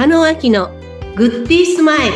[0.00, 0.70] 中野明の
[1.14, 2.14] グッディースマイル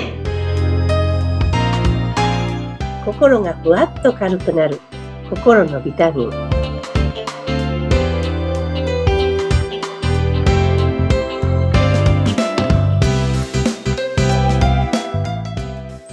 [3.05, 4.81] 心がふわっと軽くなる
[5.29, 6.31] 心のビタミン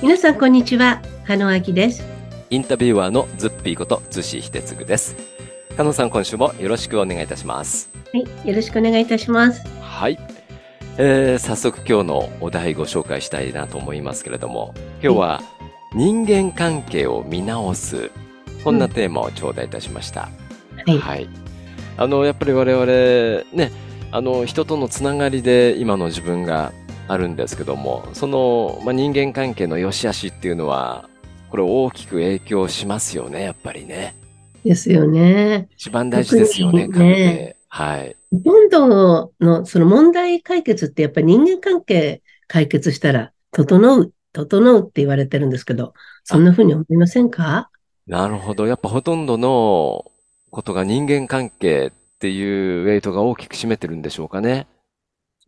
[0.02, 2.03] 皆さんこんにちは加野明です
[2.49, 5.16] インタビュアーのズッピーこと津志秀嗣です。
[5.77, 7.90] 加納さん、今週もよろしくお願いいたします。
[8.12, 10.30] はいよろしくお願いいたしますはい。
[11.04, 15.41] えー、早速今日のお題ご紹介したいなと思いますけれども、今日は
[15.96, 18.12] 人間関係を見直す、
[18.64, 20.30] こんなテーマを頂戴いたしました。
[20.86, 21.27] はい
[21.98, 22.86] あの、やっぱり我々、
[23.52, 23.72] ね、
[24.12, 26.72] あの、人とのつながりで今の自分が
[27.08, 31.10] あるんですけども、その、まあ、人間関係の良し悪しっていうのは、
[31.49, 34.16] これ大きく影響しますよね、やっぱりね。
[34.63, 37.55] ですよね一番大事ですよね、ね関係。
[37.73, 38.17] はい。
[38.31, 45.93] ほとんどのその問題解決ってやっぱり人間関係解決したら整う、整うって言われてるんですけど、
[46.26, 47.70] そんな風に思いませんか？
[48.07, 48.68] なるほど。
[48.68, 50.12] やっぱほとんどの
[50.49, 54.68] ことが人間関係っていうウェイトが大きく占めてるんでしょうかね。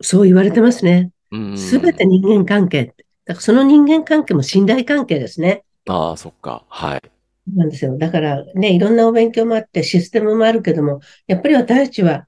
[0.02, 1.12] そう言われてますね。
[1.32, 1.58] うん。
[1.58, 2.94] すべて人間関係。
[3.26, 5.64] だからその人間関係も信頼関係ですね。
[5.90, 6.64] ああ、そっか。
[6.70, 7.02] はい。
[7.48, 7.98] なんですよ。
[7.98, 12.28] だからね、いろんなお勉強もあってシステムもあるけども、やっぱり私たちは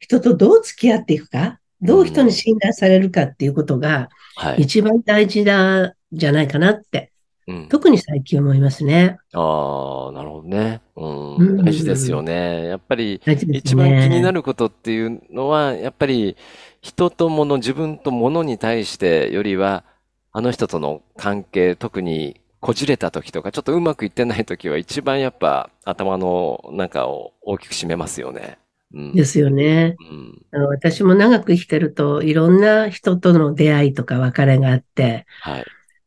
[0.00, 4.62] 人とどう付き合っていくか、どう人に信頼されるかっていうことがはい。
[4.62, 7.12] 一番大事だ、じゃないかなって、
[7.46, 7.68] うん。
[7.68, 9.18] 特に最近思いますね。
[9.34, 10.82] ああ、なるほどね。
[10.96, 11.36] うん。
[11.36, 12.66] うん大事ですよね。
[12.66, 14.32] やっぱり一番気になね。
[14.32, 16.36] ることっていうのは、やっぱり
[16.82, 19.84] 人と物、自分と物に対してよりは、
[20.32, 28.56] あの人との関係、特にこじれた時とか、ちょっとうまくいってない時は一番やっぱ頭の中を大きく占めますよね。
[28.94, 29.14] うん。
[29.14, 29.96] ですよね。
[29.98, 30.46] うん。
[30.52, 35.64] あの私も長く生きてると、いろんな人との出会いとか別れがあって、はい。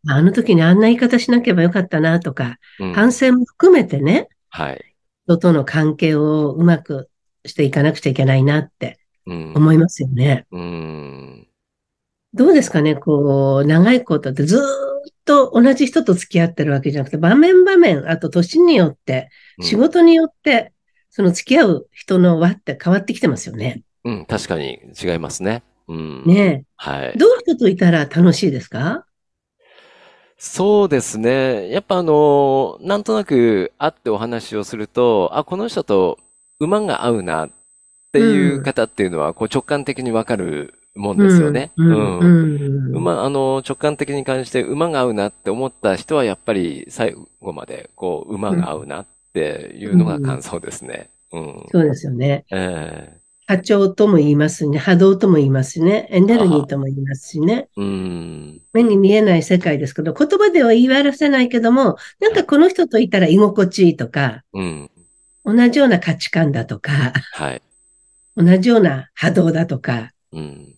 [0.07, 2.93] あの時にあんな言い方しなければよかったなとか、うん。
[2.93, 4.95] 反省も含めてね、はい。
[5.25, 7.09] 人との関係をうまく
[7.45, 9.53] していかなくちゃいけないなってうん。
[9.57, 10.45] 思いますよね。
[10.51, 11.47] うん。
[12.33, 14.63] どうですかね、こう、長いことってずーっ
[15.25, 19.29] と同じ人と付き合ってるわけじゃなくて、場面場面、あと年によって、
[19.61, 20.71] 仕事によって、
[21.09, 23.83] その付き合う人の輪って変わってきてますよね。
[24.03, 24.13] うん。
[24.19, 24.25] うん。
[24.25, 25.63] 確かに違いますね。
[25.87, 26.23] うん。
[26.25, 26.63] ねえ。
[26.75, 27.17] はい。
[27.17, 29.05] どういう人といたら楽しいですか？
[30.37, 31.69] そうですね。
[31.69, 36.19] やっぱあの、なんとなく会ってお話をすると、あ、この人と
[36.59, 37.49] 馬が合うなっ
[38.11, 41.71] ていう方っていうのは、こう直感的にわかるもんですよね。
[41.77, 42.19] うん、うん。
[42.19, 51.09] うん、馬、あの、直感的に感じて馬が合うなって思った人は、やっぱり最後まで、こう、馬が合うなっていうのが感想ですね。
[51.31, 51.65] うん。
[51.71, 52.45] そうですよね。
[52.51, 54.79] え波長とも言いますね。
[54.79, 56.07] 波動とも言いますしね。
[56.09, 57.69] エネルギーとも言いますしね。
[57.77, 58.61] えうん。
[58.73, 64.89] 目に見えない世界ですけど、言葉では言い表せないけども、なんかこの人といたら居心地いいとか、うん。
[65.45, 67.61] 同じような価値観だとか、はい。
[68.35, 70.09] 同じような波動だとかうん。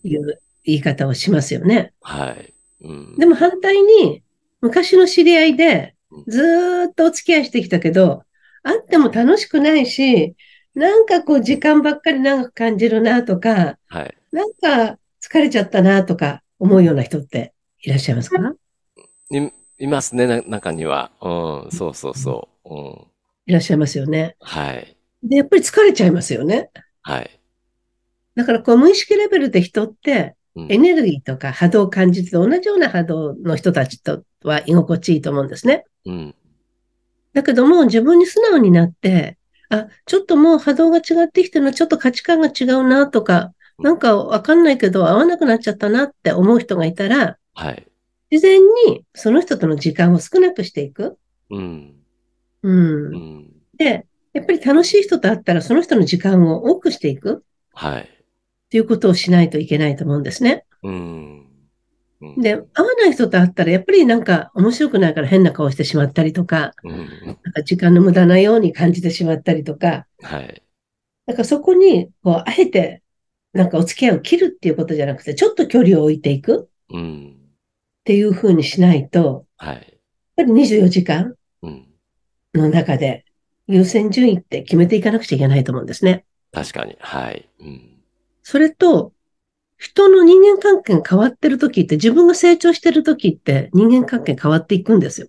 [0.04, 1.94] いう言い方をしますよね。
[2.02, 2.54] はい。
[2.82, 3.18] うん。
[3.18, 4.24] でも反対に、
[4.62, 5.96] 昔の知り合いで
[6.28, 8.24] ずーっとお付き合いしてきたけど、
[8.64, 10.36] 会っても楽しくないし、
[10.74, 14.18] なんかこう時間ばっかり長く感じるなとか、はい。
[14.32, 18.54] なんか疲れちゃったなとか思うような人っていらっしゃいますか？
[19.30, 21.12] い、いますね、な中には。
[21.22, 21.72] うん。
[21.72, 22.74] そうそうそう。
[22.74, 23.08] うん。
[23.46, 24.36] いらっしゃいますよね。
[24.40, 24.98] はい。
[25.24, 26.70] で、やっぱり疲れちゃいますよね。
[27.02, 27.37] はい。
[28.38, 35.86] だからこう無意識レベルで人ってうんエネルギーとか波動を感じて同じような波動の人たちとは居心地いいと思うんですね。
[36.06, 36.36] うん。
[37.34, 39.38] だけども自分に素直になって、
[39.70, 47.88] あ、ちょっともう波動が違ってきてるの、ちょっと価値観が違うなとか、なんかわかんないけど合わなくなっちゃったなって思う人がいたら、はい。
[48.32, 51.18] 自然にその人との時間を少なくしていく。
[51.52, 51.96] うん。
[52.64, 52.70] う。
[52.70, 53.50] うんん。
[53.78, 57.44] で、やっぱり楽しい人と会ったらその人の時間を多くしていく
[57.74, 58.17] はい。
[58.68, 60.66] っていうことをしないといけないと思うんですね。
[60.84, 61.44] うん。
[62.22, 67.08] うんで、会わない人と会ったらやっぱりなんか面白くないから変な顔してしまったりとか、うん。
[67.26, 70.64] なんか時間の無駄なように感じてしまったりとか、はい。
[71.28, 73.04] だからそこに、こう、あえて、
[73.54, 77.38] なんかお付き合いを切るっていうことじゃなくて、ちょっと距離を置いていくっうん。
[78.04, 79.76] ていうふうにしないと、はい。
[79.76, 79.84] やっ
[80.36, 81.88] ぱり24時間うん。
[82.54, 83.26] の中で
[83.68, 86.26] 優先順位って決めていかなくちゃいけないと思うんですね。
[86.52, 86.96] 確かに。
[87.00, 87.50] はい。
[87.60, 87.97] うん。
[88.50, 89.12] それと、
[89.78, 95.28] 人の人間関係が変わってる時って、自分が成長してる時って人間関係変わっていくんですよ。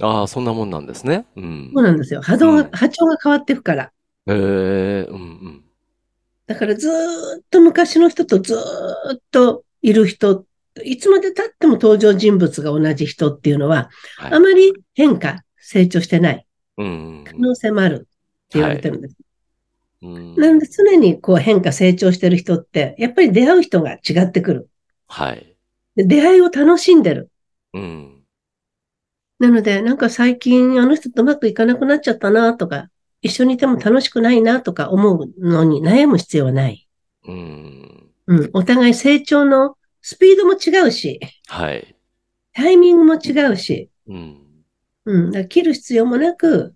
[0.00, 1.26] ああ、そんなもんなんですね。
[1.34, 1.82] うんそう。
[1.82, 2.22] なんですよ。
[2.22, 3.90] 波動が、うん波長が変わっていくから。
[4.28, 5.64] ええうんうん。
[6.46, 6.92] だからずー
[7.40, 8.58] っと昔の人とずー
[9.16, 10.44] っといる人っ
[10.84, 14.32] いつまで経っても登場人物が同じ人っていうのは、はい。
[14.32, 16.46] あまり変化、成長してない
[16.76, 17.24] うん。
[17.26, 18.06] 可能性もあるって
[18.60, 19.16] 言われてるんです。
[19.18, 19.29] うん。
[20.02, 24.70] なので常にこう変化、成長してる人って、やっぱり出会う人が違ってくる。
[25.06, 25.56] はい。
[25.96, 27.30] で出会いを楽しんでる。
[27.74, 28.22] うん。
[29.38, 32.88] なので、なんか最近あの人とうまくいかなくなっちゃったなとか、
[33.22, 36.88] 一緒にいても楽しくないなとか思うのに悩む必要はない。
[37.26, 38.10] うん。
[38.26, 38.50] うん。
[38.54, 41.96] お互い成長のスピードも違うし、はい。
[42.52, 44.38] タイミングも違うし、うん。
[45.04, 45.30] うん。
[45.30, 46.74] だから切る必要もなく、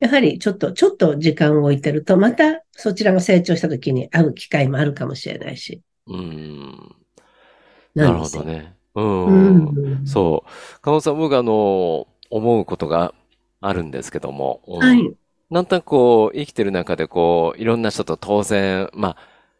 [0.00, 5.82] やはりちょっと、ちょっと時間を置いてると、またそちらが成長した時に会う機会もあるかもしれないし。
[6.06, 6.96] うん。
[7.94, 8.28] なるほ。
[8.28, 8.76] どね。
[8.94, 9.66] ううん。
[9.66, 9.70] ん。
[10.04, 10.80] そう。
[10.80, 13.14] 加納さん、僕あの、思うことが
[13.60, 15.16] あるんですけども、うんはい。
[15.50, 19.16] なんとなくこう、生きてる中でこう、いろんな人と当然、まあ、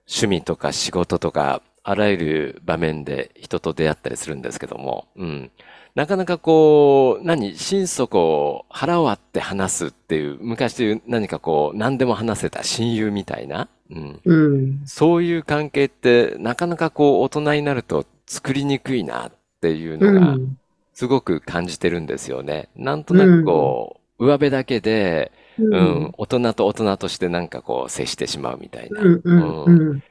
[0.08, 5.50] 趣味とか仕事とか、あらゆる場面で人と出会ったりするんですけども、うん。
[5.94, 14.20] なかなかこう、何、心底を腹を割って話すっていう、昔でいう何かこう、何でも話せた親友みたいな、うん。
[14.24, 14.82] うん。
[14.86, 20.56] そういう関係って、なかなかこう、大人になると作りにくいなっていううのが、ん。
[20.94, 22.68] すごく感じてるんですよね。
[22.76, 26.12] なんとなくこう、上辺だけで、ううん、ん。
[26.18, 29.00] 大人と大人としてなんかこう接してしまうみたいな。
[29.00, 29.20] うん。
[29.24, 29.64] うん。
[29.64, 30.02] うんうん。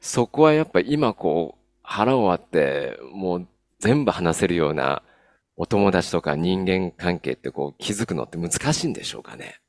[0.00, 3.46] そこはやっぱ今こう腹を割ってもう
[3.80, 5.02] 全部話せるような
[5.56, 9.60] お友達とか人間関係ってこう気づくのって難しいんでしょうかね？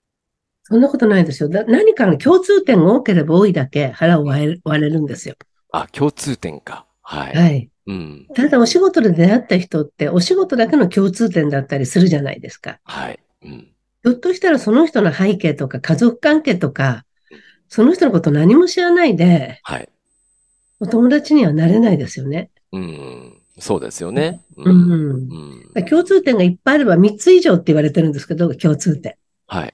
[0.64, 1.50] そんなことないですよ。
[1.50, 5.36] だ何かの共通点が多ければ多いだけ腹を割れ割れるんですよ。
[5.72, 6.88] あ、共通点か。
[7.02, 7.36] はい。
[7.36, 7.70] はい。
[7.86, 8.28] うん。
[8.34, 12.80] ただお仕事で出会った人ってお仕事だけの共通点だったりするじゃないですか。
[12.84, 13.20] はい。
[13.44, 13.52] うん。
[14.04, 17.06] ひょっとしたらその人の背景とか家族関係とか、
[17.68, 19.90] その人のこと何も知らないで、はい。
[20.80, 22.50] お友達にはなれないですよね。
[22.72, 23.35] うん。
[23.58, 24.42] そうですよね。
[24.58, 24.70] う。
[24.70, 25.72] うんん。
[25.76, 25.86] うん。
[25.86, 29.16] 共通点がいっぱいあれば3つ以上って言われてるんですけど、共通点。
[29.48, 29.74] はい。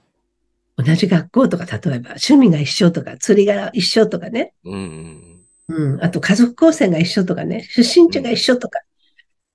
[0.76, 4.54] 同じ学校とか、例えば趣味が一緒とか、釣りが一緒とかね。
[4.64, 5.42] うん。
[5.68, 6.04] うん。
[6.04, 7.66] あと家族構成が一緒とかね。
[7.70, 8.80] 出身地が一緒とか。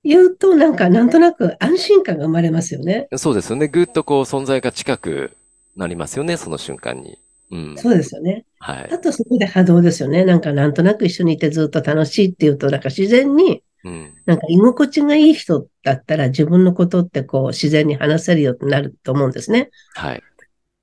[0.04, 3.08] 言うと、なんか、なんとなく安心感が生まれますよね。
[3.16, 3.68] そうですよね。
[3.68, 5.36] ぐっとこう存在が近く
[5.76, 6.36] なりますよね。
[6.36, 7.18] その瞬間に。
[7.50, 7.74] うん。
[7.76, 8.44] そうですよね。
[8.58, 8.88] はい。
[8.92, 10.24] あとそこで波動ですよね。
[10.24, 14.14] なんかなんとなく一緒にいてずっと楽しいっていうと、なんか自然に、うん。
[14.26, 19.70] なんか居心地がいい人だったら自分のことってこう自然に話せるようになると思うんですね。
[19.94, 20.22] はい。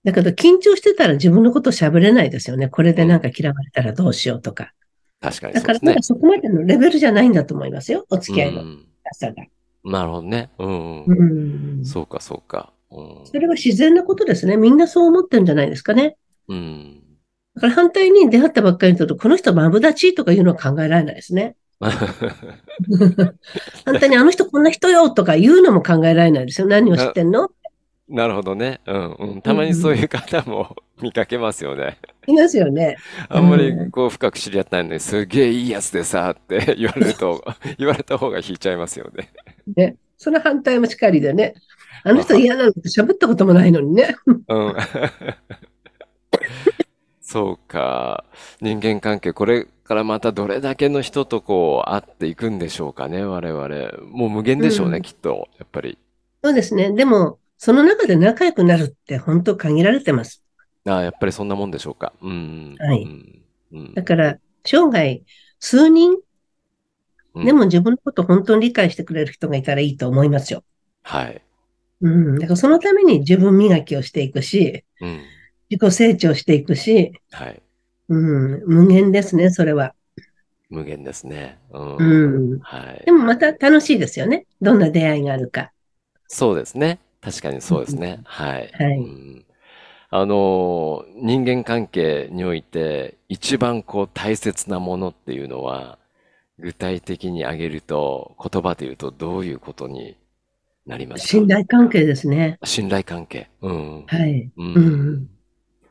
[0.03, 2.69] だけど緊張してたら自分のこと喋れないですよね。
[2.69, 4.71] これでなんか嫌われたらどうしようとか。
[5.19, 5.61] 確かにね。
[5.61, 8.05] からまだそこまでのレベルじゃないんだと思いますよ。
[8.09, 8.69] お付き合いのが。
[9.83, 10.49] なるほどね。
[10.59, 11.03] うん。
[11.03, 11.85] ううんん。
[11.85, 12.71] そうか、そうか。
[12.91, 13.25] うん。
[13.25, 14.57] それは自然なことですね。
[14.57, 16.17] みんなそう思ってるんじゃないですかね。
[16.47, 17.01] うん。
[17.55, 21.55] だから反対に出会ったばっかりの人と、この人マブダチとかいうのは考えられないですね。
[23.85, 26.67] 反対にあの人こんな人よとか言うのも考えられないですよ。
[26.67, 27.49] 何を知ってんの？
[28.07, 28.81] なるほどね。
[28.85, 29.41] うん、うん。
[29.41, 31.97] たまにそういう方も見かけますよね。
[32.27, 32.97] いますよね。
[33.29, 37.43] あんまりこう深く知り合ってないのに、すげえいいやつでさって 言われると、
[37.77, 39.31] 言われた方が引いちゃいますよね。
[39.75, 39.97] ね。
[40.17, 41.55] その反対もしかりでね。
[42.03, 44.15] あの人嫌なのって喋ったこともないのにね。
[44.47, 44.75] うん。
[47.35, 48.23] そうか。
[48.61, 54.07] 人間関係、これからまたどれだけの人とこう会っていくんでしょうかね、我々。
[54.07, 55.49] もう無限でしょうね、うんきっと。
[55.59, 55.97] やっぱり。
[56.41, 56.93] そうですね。
[56.93, 60.45] でも、その中で仲良くなるって本当限られてます。
[60.85, 62.13] ああ、やっぱりそんなもんでしょうか。
[62.21, 62.77] うん。
[62.79, 63.41] はいうん。
[63.73, 65.21] うんだから、生涯、
[65.59, 66.13] 数人
[67.33, 70.63] うんでも自分のことを本当に理解してくれる人がいたらいいと思いますよ。
[71.03, 71.41] はい。
[71.99, 72.39] うん。
[72.39, 75.34] だからそのために自分磨きをしていくし、うん。
[75.69, 77.61] 自己成長していくし、はい。
[78.09, 79.93] うん、無限ですね、それは。
[80.69, 81.59] 無限ですね。
[81.71, 81.97] うん。
[81.97, 82.59] うん。
[82.59, 83.11] はいで。
[83.11, 84.45] もまた楽しいですよね。
[84.61, 85.71] どんな出会いがあるか。
[86.27, 86.99] そうですね。
[87.21, 88.21] 確かにそうですね。
[88.25, 88.69] はい。
[88.73, 89.45] はいうん
[90.11, 95.97] あの、人間関係において一番こう大切なものっていうのは、
[96.57, 100.15] 具体的に挙げると、言葉で言うとどういうことに
[100.85, 101.27] なりますか？
[101.27, 102.59] 信頼関係ですね。
[102.63, 103.49] 信頼関係。
[103.61, 104.05] うん。
[104.05, 104.51] はい。
[104.55, 105.29] ううんん。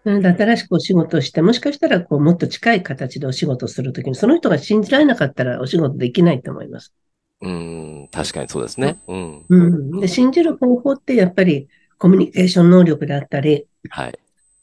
[0.04, 6.92] なので新しくお仕事をして、もしかしたらこうもっと近い形でお仕事をするときに、その人が信じられなかったらお仕事できないと思います。
[7.40, 8.08] うん。
[8.12, 9.00] 確かにそうですね。
[9.08, 9.44] うん。
[9.48, 10.00] うん。
[10.00, 11.68] で、信じる方法ってやっぱり
[11.98, 14.18] コミュニケーション能力であったり、はい。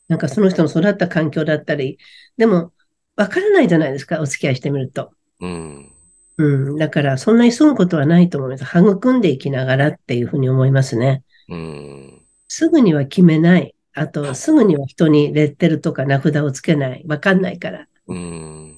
[0.08, 1.98] なんかその人の育った環境だったり、
[2.38, 2.74] でも、
[3.16, 5.12] わからないじゃないですか、お付き合いしてみると。
[5.40, 5.92] うん。
[6.38, 6.78] うん。
[6.78, 8.64] だから、そんな急ぐことはないと思います。
[8.64, 11.24] 育んでいきながらっていうふうに思いますね。
[11.50, 12.22] うん。
[12.48, 13.74] すぐには決めない。
[13.94, 17.04] あと、すぐには人にレッテルとか名札をつけない。
[17.08, 17.88] わかんないから。
[18.08, 18.78] うん。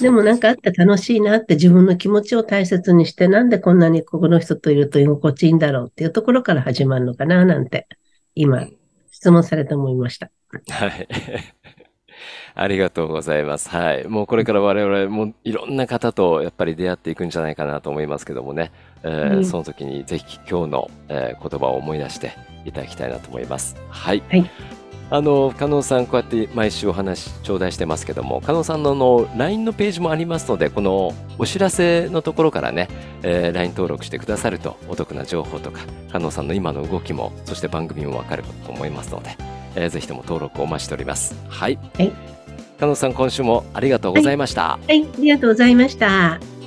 [0.00, 7.88] でもなんかあって楽しいなって自分の気持ちを大切にして、なんでこんなにこの人といると居心地いいんだろうっていうところから始まるのかななんて、
[8.34, 8.68] 今、
[9.10, 10.30] 質問されて思いました。
[10.68, 11.08] はい。
[12.60, 13.68] ありがとうございます。
[13.68, 14.08] はい。
[14.08, 18.72] もうこれから我々もいろんな方とやっぱり出会っていくんじゃないかなと思いますけどもね。
[19.04, 22.32] えーうんその時にぜひ今日の、えー言葉を思い出して
[22.64, 23.76] いただきたいなと思います。
[23.90, 24.22] はい。
[24.28, 24.50] はい
[25.10, 32.88] あの、加納さん、こうやって毎週お話頂戴してますけども、加納さんのあの LINE のページもありますので、このお知らせのところからね、
[33.22, 35.80] えー LINE 登録してくださるとお得な情報とか、
[36.12, 39.30] 加納さんの今の動きも、そして番組もわかると思いますので、
[39.76, 41.34] えーぜひとも登録をお待ちしております。
[41.48, 41.78] はい。
[41.96, 42.37] はい
[42.78, 44.78] 加納さん、今週もありがとうございました。
[44.86, 46.57] はい、ありがとうございました。